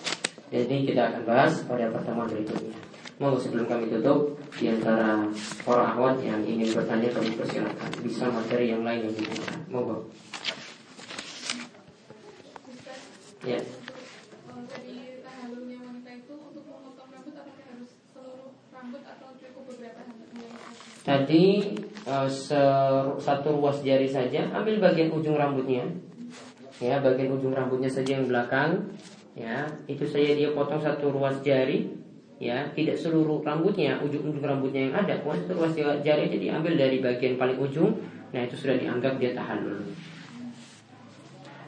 [0.51, 2.75] jadi kita akan bahas pada pertemuan berikutnya.
[3.23, 5.23] Mau sebelum kami tutup Di antara
[5.63, 7.89] para ahwat yang ingin bertanya kami persilakan.
[8.03, 10.03] Bisa materi yang lain yang dibutuhkan Mau
[13.41, 13.57] Ya
[21.01, 21.45] Tadi
[22.05, 22.29] uh,
[23.17, 25.81] satu ruas jari saja, ambil bagian ujung rambutnya,
[26.77, 28.85] ya bagian ujung rambutnya saja yang belakang,
[29.33, 31.89] ya itu saya dia potong satu ruas jari,
[32.37, 35.73] ya tidak seluruh rambutnya, ujung-ujung rambutnya yang ada, pokoknya satu ruas
[36.05, 37.97] jari aja diambil dari bagian paling ujung,
[38.29, 39.81] nah itu sudah dianggap dia tahan dulu.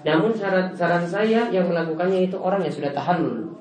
[0.03, 3.55] Namun saran, saran saya yang melakukannya itu orang yang sudah tahan dulu,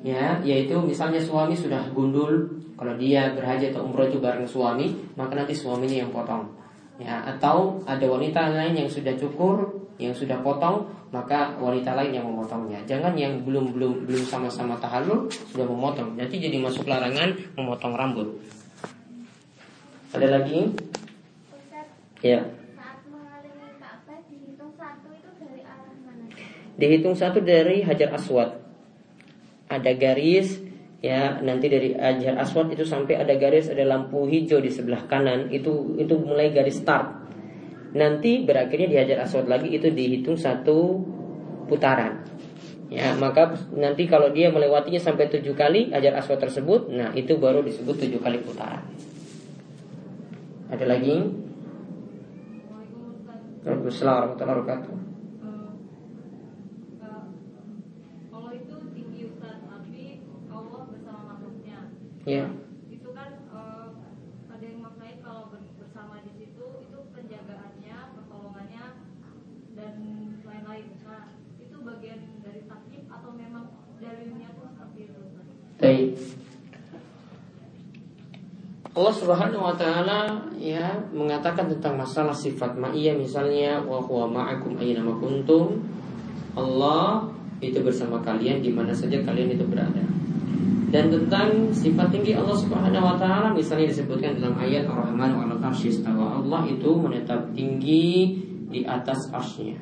[0.00, 5.34] ya yaitu misalnya suami sudah gundul kalau dia berhaji atau umroh itu bareng suami, maka
[5.34, 6.46] nanti suaminya yang potong.
[6.98, 12.26] Ya, atau ada wanita lain yang sudah cukur, yang sudah potong, maka wanita lain yang
[12.26, 12.78] memotongnya.
[12.86, 16.14] Jangan yang belum belum belum sama-sama tahallul sudah memotong.
[16.14, 18.28] Nanti jadi masuk larangan memotong rambut.
[20.14, 20.74] Ada lagi?
[22.22, 22.57] Ya.
[26.78, 28.54] Dihitung satu dari Hajar Aswad.
[29.66, 30.62] Ada garis
[30.98, 35.46] ya nanti dari ajar aswad itu sampai ada garis ada lampu hijau di sebelah kanan
[35.54, 37.06] itu itu mulai garis start.
[37.94, 40.98] Nanti berakhirnya di hajar aswad lagi itu dihitung satu
[41.70, 42.26] putaran.
[42.88, 47.62] Ya maka nanti kalau dia melewatinya sampai tujuh kali ajar aswad tersebut nah itu baru
[47.62, 48.82] disebut tujuh kali putaran.
[50.68, 51.16] Ada lagi?
[53.64, 55.07] Waalaikumsalam warahmatullahi wabarakatuh
[62.28, 62.44] Ya.
[62.92, 63.88] Itu kan uh,
[64.52, 65.48] ada yang maknai kalau
[65.80, 68.84] bersama di situ itu penjagaannya, pertolongannya
[69.72, 69.94] dan
[70.44, 70.92] lain-lain.
[71.08, 75.22] Nah, itu bagian dari takib atau memang dalilnya pun seperti itu?
[75.80, 76.08] Baik.
[78.92, 80.20] Allah Subhanahu wa taala
[80.60, 85.80] ya mengatakan tentang masalah sifat ma'iyah misalnya wa huwa ma'akum aina kuntum.
[86.52, 87.24] Allah
[87.64, 90.07] itu bersama kalian di mana saja kalian itu berada
[90.88, 96.60] dan tentang sifat tinggi Allah Subhanahu wa taala misalnya disebutkan dalam ayat Ar-Rahman wa Allah
[96.64, 99.76] itu menetap tinggi di atas arsy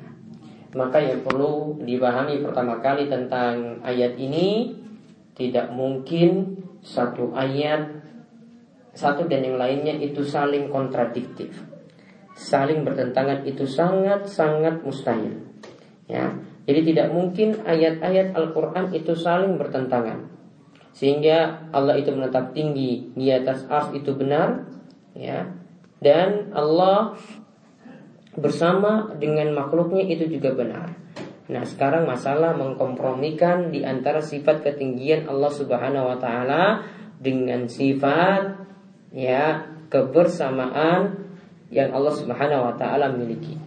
[0.76, 4.76] Maka yang perlu dipahami pertama kali tentang ayat ini
[5.32, 7.96] tidak mungkin satu ayat
[8.96, 11.52] satu dan yang lainnya itu saling kontradiktif.
[12.36, 15.44] Saling bertentangan itu sangat-sangat mustahil.
[16.08, 16.32] Ya.
[16.66, 20.28] Jadi tidak mungkin ayat-ayat Al-Qur'an itu saling bertentangan.
[20.96, 24.64] Sehingga Allah itu menetap tinggi di atas ars itu benar
[25.12, 25.52] ya.
[26.00, 27.20] Dan Allah
[28.36, 30.96] bersama dengan makhluknya itu juga benar.
[31.46, 36.82] Nah, sekarang masalah mengkompromikan di antara sifat ketinggian Allah Subhanahu wa taala
[37.20, 38.56] dengan sifat
[39.14, 41.28] ya kebersamaan
[41.70, 43.65] yang Allah Subhanahu wa taala miliki.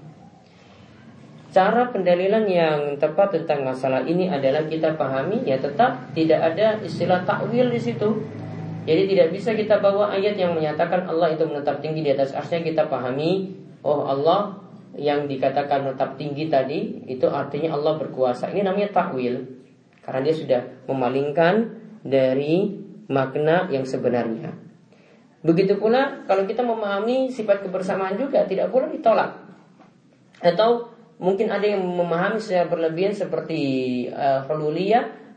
[1.50, 7.26] Cara pendalilan yang tepat tentang masalah ini adalah kita pahami ya tetap tidak ada istilah
[7.26, 8.22] takwil di situ.
[8.86, 12.62] Jadi tidak bisa kita bawa ayat yang menyatakan Allah itu menetap tinggi di atas arsnya
[12.62, 13.50] kita pahami
[13.82, 14.62] oh Allah
[14.94, 18.54] yang dikatakan menetap tinggi tadi itu artinya Allah berkuasa.
[18.54, 19.42] Ini namanya takwil
[20.06, 21.66] karena dia sudah memalingkan
[22.06, 22.78] dari
[23.10, 24.54] makna yang sebenarnya.
[25.42, 29.34] Begitu pula kalau kita memahami sifat kebersamaan juga tidak boleh ditolak.
[30.46, 33.62] Atau mungkin ada yang memahami secara berlebihan seperti
[34.10, 34.48] uh,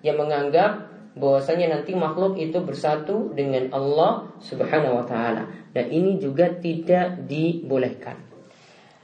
[0.02, 5.44] yang menganggap bahwasanya nanti makhluk itu bersatu dengan Allah Subhanahu wa taala
[5.76, 8.16] dan ini juga tidak dibolehkan.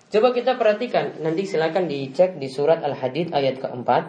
[0.09, 4.09] Coba kita perhatikan, nanti silakan dicek di surat Al-Hadid ayat keempat.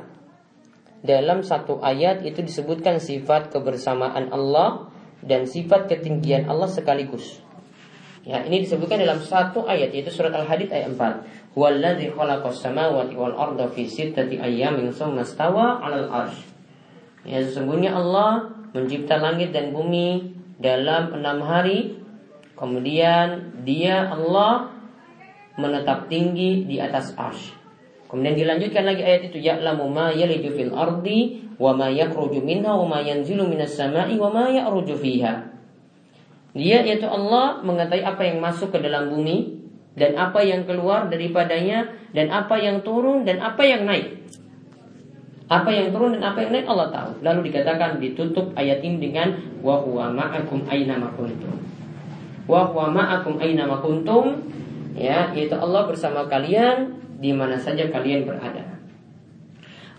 [1.04, 4.88] Dalam satu ayat itu disebutkan sifat kebersamaan Allah
[5.20, 7.44] dan sifat ketinggian Allah sekaligus.
[8.28, 11.56] Ya, ini disebutkan dalam satu ayat yaitu surat Al-Hadid ayat 4.
[11.56, 16.44] Huwallazi khalaqas samawati wal arda fi sittati ayyamin tsumma stawa 'alal 'arsy.
[17.24, 21.96] Ya sesungguhnya Allah mencipta langit dan bumi dalam enam hari.
[22.60, 24.68] Kemudian dia Allah
[25.56, 27.56] menetap tinggi di atas arsh.
[28.12, 32.84] Kemudian dilanjutkan lagi ayat itu ya'lamu ma yaliju fil ardi wa ma yakhruju minha wa
[32.84, 35.59] ma yanzilu minas sama'i wa ma ya'ruju fiha.
[36.58, 39.62] Dia yaitu Allah mengetahui apa yang masuk ke dalam bumi
[39.94, 44.18] dan apa yang keluar daripadanya dan apa yang turun dan apa yang naik.
[45.50, 47.12] Apa yang turun dan apa yang naik Allah tahu.
[47.26, 49.34] Lalu dikatakan ditutup ayat ini dengan
[49.66, 51.58] wa huwa ma'akum aina kuntum.
[52.46, 54.46] Wa huwa ma'akum aina kuntum
[54.94, 58.80] ya, yaitu Allah bersama kalian di mana saja kalian berada.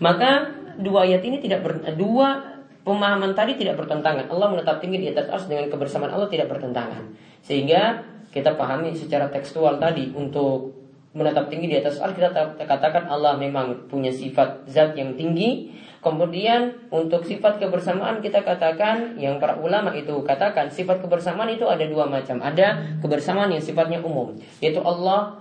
[0.01, 0.49] Maka
[0.81, 2.50] dua ayat ini tidak ber, dua
[2.81, 4.29] pemahaman tadi tidak bertentangan.
[4.29, 7.13] Allah menetap tinggi di atas ars dengan kebersamaan Allah tidak bertentangan.
[7.41, 12.31] Sehingga kita pahami secara tekstual tadi untuk menetap tinggi di atas ars kita
[12.63, 19.35] katakan Allah memang punya sifat zat yang tinggi kemudian untuk sifat kebersamaan kita katakan yang
[19.35, 24.39] para ulama itu katakan sifat kebersamaan itu ada dua macam ada kebersamaan yang sifatnya umum
[24.63, 25.35] yaitu Allah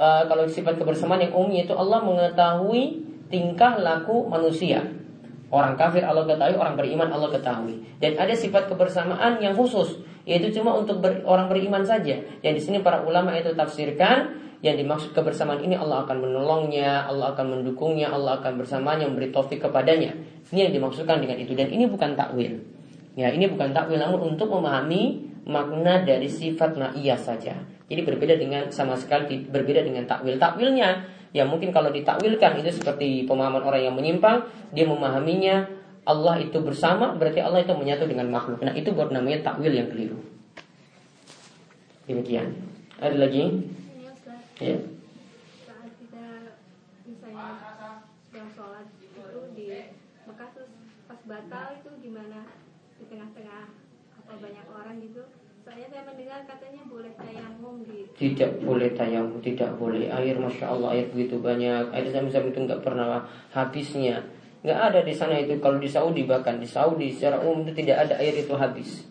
[0.00, 4.88] uh, kalau sifat kebersamaan yang umum yaitu Allah mengetahui tingkah laku manusia
[5.54, 7.78] Orang kafir Allah ketahui, orang beriman Allah ketahui.
[8.02, 12.18] Dan ada sifat kebersamaan yang khusus, yaitu cuma untuk ber, orang beriman saja.
[12.42, 14.34] Yang di sini para ulama itu tafsirkan
[14.66, 19.62] yang dimaksud kebersamaan ini Allah akan menolongnya, Allah akan mendukungnya, Allah akan bersamanya, memberi taufik
[19.62, 20.10] kepadanya.
[20.50, 22.58] Ini yang dimaksudkan dengan itu dan ini bukan takwil.
[23.14, 27.54] Ya, ini bukan takwil namun untuk memahami makna dari sifat ma'iyah saja.
[27.86, 30.34] Jadi berbeda dengan sama sekali berbeda dengan takwil.
[30.34, 35.66] Takwilnya ya mungkin kalau ditakwilkan itu seperti pemahaman orang yang menyimpang, dia memahaminya
[36.06, 38.62] Allah itu bersama berarti Allah itu menyatu dengan makhluk.
[38.62, 40.16] Nah, itu buat namanya takwil yang keliru.
[42.06, 42.54] Demikian.
[43.02, 43.42] Ada lagi?
[44.62, 44.78] ya.
[51.04, 52.48] pas batal itu gimana
[52.96, 53.62] di tengah-tengah
[54.24, 55.20] apa banyak orang gitu
[57.82, 58.10] gitu.
[58.14, 60.06] Tidak boleh tayamum tidak boleh.
[60.06, 61.90] Air masya Allah air begitu banyak.
[61.90, 64.22] Air zam-zam itu nggak pernah habisnya.
[64.62, 65.58] Nggak ada di sana itu.
[65.58, 69.04] Kalau di Saudi bahkan di Saudi secara umum itu tidak ada air itu habis.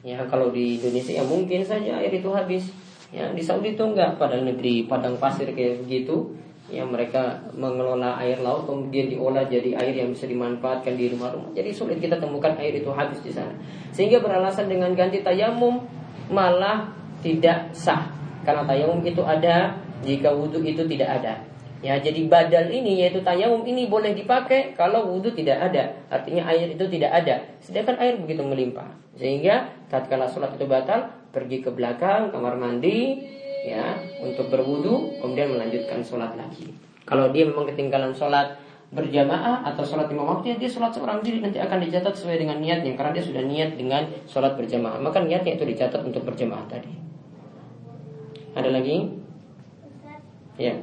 [0.00, 2.72] Ya kalau di Indonesia ya mungkin saja air itu habis.
[3.08, 6.28] Ya, di Saudi itu enggak pada negeri padang pasir kayak begitu.
[6.68, 11.56] Ya mereka mengelola air laut kemudian diolah jadi air yang bisa dimanfaatkan di rumah-rumah.
[11.56, 13.56] Jadi sulit kita temukan air itu habis di sana.
[13.88, 15.80] Sehingga beralasan dengan ganti tayamum
[16.28, 16.92] malah
[17.24, 18.12] tidak sah.
[18.44, 21.40] Karena tayamum itu ada jika wudhu itu tidak ada.
[21.78, 25.94] Ya, jadi badal ini yaitu tayamum ini boleh dipakai kalau wudhu tidak ada.
[26.12, 27.48] Artinya air itu tidak ada.
[27.64, 28.92] Sedangkan air begitu melimpah.
[29.16, 33.24] Sehingga tatkala sholat itu batal, pergi ke belakang kamar mandi
[33.68, 36.72] ya untuk berwudhu kemudian melanjutkan sholat lagi.
[37.04, 38.56] Kalau dia memang ketinggalan sholat
[38.88, 42.56] berjamaah atau sholat lima waktu, ya dia sholat seorang diri nanti akan dicatat sesuai dengan
[42.60, 44.96] niatnya karena dia sudah niat dengan sholat berjamaah.
[45.00, 46.92] Maka niatnya itu dicatat untuk berjamaah tadi.
[48.56, 49.12] Ada lagi?
[50.56, 50.74] Ya.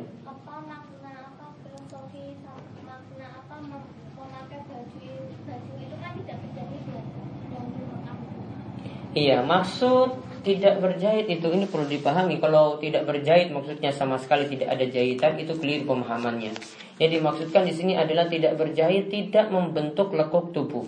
[9.15, 12.37] Iya, maksud tidak berjahit itu ini perlu dipahami.
[12.37, 16.53] Kalau tidak berjahit maksudnya sama sekali tidak ada jahitan itu keliru pemahamannya.
[17.01, 20.85] Yang dimaksudkan di sini adalah tidak berjahit tidak membentuk lekuk tubuh.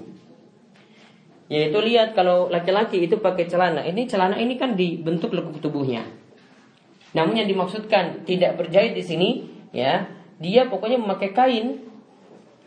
[1.50, 6.06] Yaitu lihat kalau laki-laki itu pakai celana, ini celana ini kan dibentuk lekuk tubuhnya.
[7.18, 9.30] Namun yang dimaksudkan tidak berjahit di sini
[9.74, 10.06] ya,
[10.38, 11.82] dia pokoknya memakai kain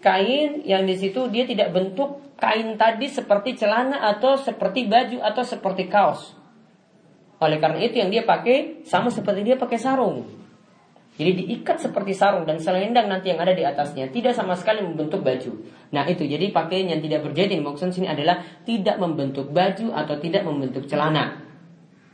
[0.00, 5.44] kain yang di situ dia tidak bentuk kain tadi seperti celana atau seperti baju atau
[5.44, 6.39] seperti kaos.
[7.40, 10.28] Oleh karena itu yang dia pakai sama seperti dia pakai sarung.
[11.20, 15.20] Jadi diikat seperti sarung dan selendang nanti yang ada di atasnya tidak sama sekali membentuk
[15.20, 15.52] baju.
[15.92, 20.16] Nah itu jadi pakaian yang tidak berjahit yang maksud sini adalah tidak membentuk baju atau
[20.16, 21.44] tidak membentuk celana.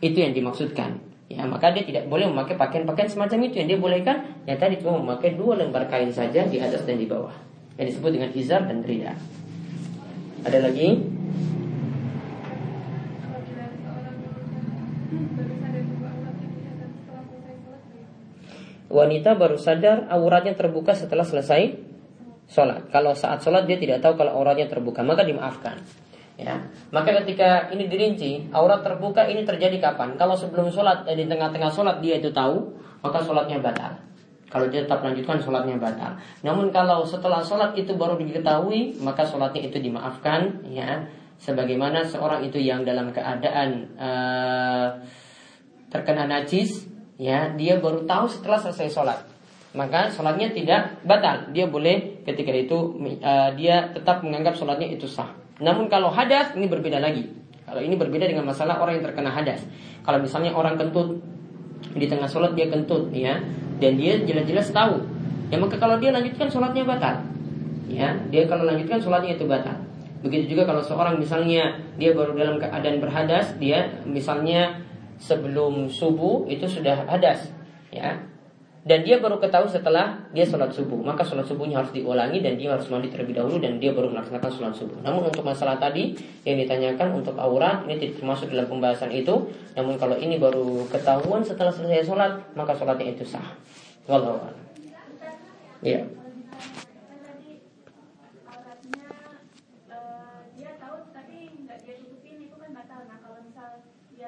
[0.02, 1.06] Itu yang dimaksudkan.
[1.26, 4.16] ya maka dia tidak boleh memakai pakaian-pakaian semacam itu yang dia bolehkan
[4.46, 7.34] ya tadi cuma memakai dua lembar kain saja di atas dan di bawah
[7.74, 9.10] yang disebut dengan izar dan rida
[10.46, 11.02] ada lagi
[18.86, 21.74] wanita baru sadar auratnya terbuka setelah selesai
[22.46, 22.88] sholat.
[22.94, 25.78] Kalau saat sholat dia tidak tahu kalau auratnya terbuka, maka dimaafkan.
[26.36, 30.20] Ya, maka ketika ini dirinci, aurat terbuka ini terjadi kapan?
[30.20, 33.96] Kalau sebelum sholat, eh, di tengah-tengah sholat dia itu tahu, maka sholatnya batal.
[34.52, 36.20] Kalau dia tetap lanjutkan sholatnya batal.
[36.44, 40.60] Namun kalau setelah sholat itu baru diketahui, maka sholatnya itu dimaafkan.
[40.68, 41.08] Ya,
[41.40, 44.88] sebagaimana seorang itu yang dalam keadaan uh,
[45.88, 46.84] terkena najis,
[47.16, 49.18] ya dia baru tahu setelah selesai sholat.
[49.76, 51.52] Maka sholatnya tidak batal.
[51.52, 55.28] Dia boleh ketika itu uh, dia tetap menganggap sholatnya itu sah.
[55.60, 57.28] Namun kalau hadas ini berbeda lagi.
[57.68, 59.68] Kalau ini berbeda dengan masalah orang yang terkena hadas.
[60.00, 61.20] Kalau misalnya orang kentut
[61.92, 63.36] di tengah sholat dia kentut ya.
[63.76, 65.04] Dan dia jelas-jelas tahu.
[65.52, 67.20] Ya maka kalau dia lanjutkan sholatnya batal.
[67.92, 69.76] Ya dia kalau lanjutkan sholatnya itu batal.
[70.24, 74.80] Begitu juga kalau seorang misalnya dia baru dalam keadaan berhadas dia misalnya
[75.16, 77.52] sebelum subuh itu sudah hadas
[77.92, 78.16] ya.
[78.86, 80.94] Dan dia baru ketahui setelah dia sholat subuh.
[81.02, 84.46] Maka sholat subuhnya harus diulangi dan dia harus mandi terlebih dahulu dan dia baru melaksanakan
[84.46, 85.02] sholat subuh.
[85.02, 86.14] Namun untuk masalah tadi
[86.46, 89.50] yang ditanyakan untuk aurat ini tidak termasuk dalam pembahasan itu.
[89.74, 93.58] Namun kalau ini baru ketahuan setelah selesai sholat maka sholatnya itu sah.
[94.06, 94.66] Wallahu
[95.84, 96.00] ya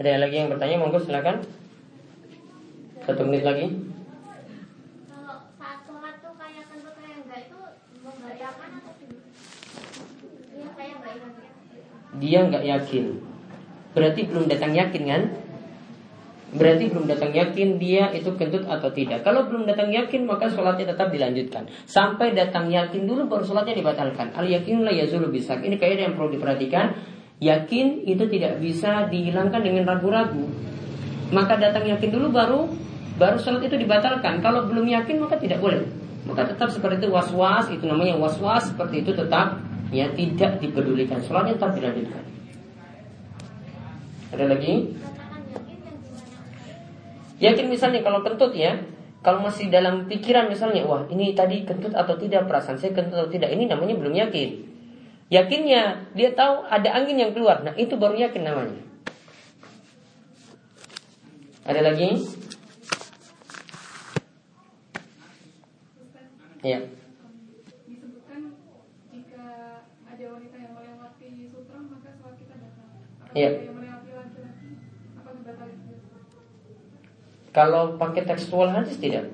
[0.00, 0.80] Ada lagi yang bertanya?
[0.80, 1.44] Monggo silakan.
[3.04, 3.68] Satu menit lagi.
[12.16, 13.04] Dia enggak yakin.
[13.04, 13.06] Yakin.
[13.90, 15.22] Berarti belum datang yakin kan?
[16.50, 19.22] Berarti belum datang yakin dia itu kentut atau tidak.
[19.22, 21.68] Kalau belum datang yakin maka sholatnya tetap dilanjutkan.
[21.86, 24.34] Sampai datang yakin dulu baru sholatnya dibatalkan.
[24.34, 25.60] Al yakinlah yazulu bisa.
[25.60, 27.19] Ini kayaknya yang perlu diperhatikan.
[27.40, 30.44] Yakin itu tidak bisa dihilangkan dengan ragu-ragu.
[31.32, 32.68] Maka datang yakin dulu baru
[33.16, 34.44] baru sholat itu dibatalkan.
[34.44, 35.80] Kalau belum yakin maka tidak boleh.
[36.28, 39.56] Maka tetap seperti itu was-was itu namanya was-was seperti itu tetap
[39.88, 41.16] ya tidak dipedulikan.
[41.24, 42.24] Sholatnya tetap dilanjutkan.
[44.30, 44.74] Ada lagi?
[47.40, 48.78] Yakin misalnya kalau kentut ya,
[49.24, 53.32] kalau masih dalam pikiran misalnya, wah ini tadi kentut atau tidak perasaan saya kentut atau
[53.32, 54.69] tidak, ini namanya belum yakin.
[55.30, 57.62] Yakinnya dia tahu ada angin yang keluar.
[57.62, 58.82] Nah itu baru yakin namanya.
[61.62, 62.18] Ada lagi?
[66.66, 66.82] Ya.
[67.86, 68.58] Disebutkan
[69.14, 69.46] jika
[69.86, 72.86] ada wanita yang melewati sutra maka sholat kita batal.
[73.30, 73.50] Iya.
[77.54, 79.30] Kalau pakai tekstual hadis tidak.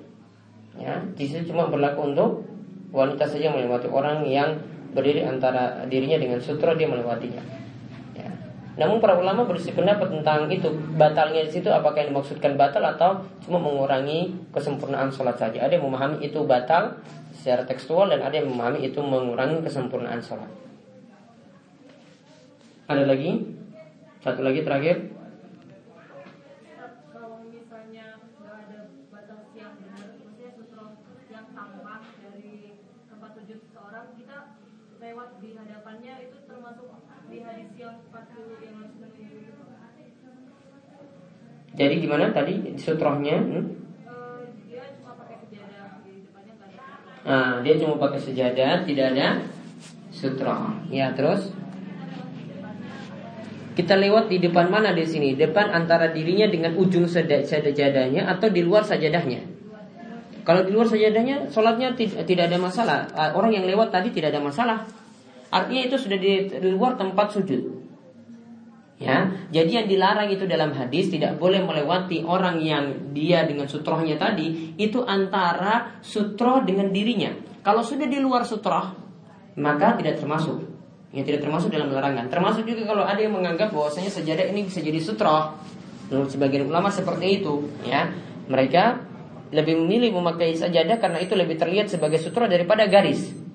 [0.77, 2.45] Ya, di cuma berlaku untuk
[2.93, 4.61] wanita saja melewati orang yang
[4.93, 7.43] berdiri antara dirinya dengan sutra dia melewatinya.
[8.13, 8.31] Ya.
[8.77, 13.59] Namun para ulama pendapat tentang itu batalnya di situ apakah yang dimaksudkan batal atau cuma
[13.59, 15.65] mengurangi kesempurnaan sholat saja.
[15.65, 17.01] Ada yang memahami itu batal
[17.33, 20.51] secara tekstual dan ada yang memahami itu mengurangi kesempurnaan sholat.
[22.87, 23.43] Ada lagi?
[24.23, 25.16] Satu lagi terakhir.
[41.77, 43.37] Jadi gimana tadi sutrohnya?
[43.37, 43.67] Hmm?
[47.27, 49.45] Nah, dia cuma pakai sejadah, tidak ada
[50.15, 50.73] sutroh.
[50.89, 51.53] Ya, terus
[53.77, 55.37] kita lewat di depan mana di sini?
[55.37, 59.43] Depan antara dirinya dengan ujung sajadahnya atau di luar sajadahnya?
[60.47, 63.11] Kalau di luar sajadahnya, sholatnya tidak ada masalah.
[63.13, 64.87] Ah, orang yang lewat tadi tidak ada masalah.
[65.57, 67.89] Artinya itu sudah di luar tempat sujud.
[68.97, 74.17] Ya, jadi yang dilarang itu dalam hadis tidak boleh melewati orang yang dia dengan sutrohnya
[74.17, 77.29] tadi itu antara sutroh dengan dirinya.
[77.61, 79.07] Kalau sudah di luar sutroh
[79.61, 80.65] maka tidak termasuk.
[81.13, 82.29] Yang tidak termasuk dalam larangan.
[82.29, 85.57] Termasuk juga kalau ada yang menganggap bahwasanya sejadah ini bisa jadi sutra.
[86.13, 88.13] Menurut sebagian ulama seperti itu, ya.
[88.47, 88.85] Mereka
[89.51, 93.46] lebih memilih memakai sajadah karena itu lebih terlihat sebagai sutra daripada garis.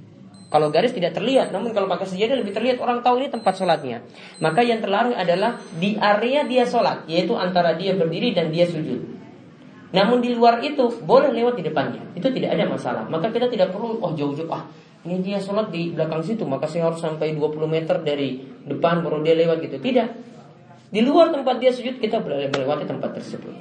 [0.51, 4.03] Kalau garis tidak terlihat, namun kalau pakai sajadah lebih terlihat orang tahu ini tempat sholatnya.
[4.43, 8.99] Maka yang terlarang adalah di area dia sholat, yaitu antara dia berdiri dan dia sujud.
[9.95, 13.07] Namun di luar itu boleh lewat di depannya, itu tidak ada masalah.
[13.07, 14.67] Maka kita tidak perlu oh jauh-jauh ah
[15.01, 18.37] ini dia sholat di belakang situ, maka saya harus sampai 20 meter dari
[18.67, 19.81] depan baru dia lewat gitu.
[19.81, 20.07] Tidak.
[20.91, 23.55] Di luar tempat dia sujud kita boleh melewati tempat tersebut.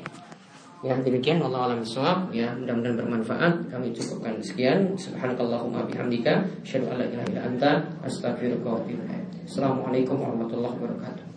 [0.80, 3.68] Ya demikian Allah alam suhab ya mudah-mudahan bermanfaat.
[3.68, 4.96] Kami cukupkan sekian.
[4.96, 6.40] Subhanakallahumma bihamdika.
[6.64, 7.70] Asyhadu an la ilaha illa anta.
[8.00, 9.04] Astaghfiruka wa atubu
[9.44, 11.29] Assalamualaikum warahmatullahi wabarakatuh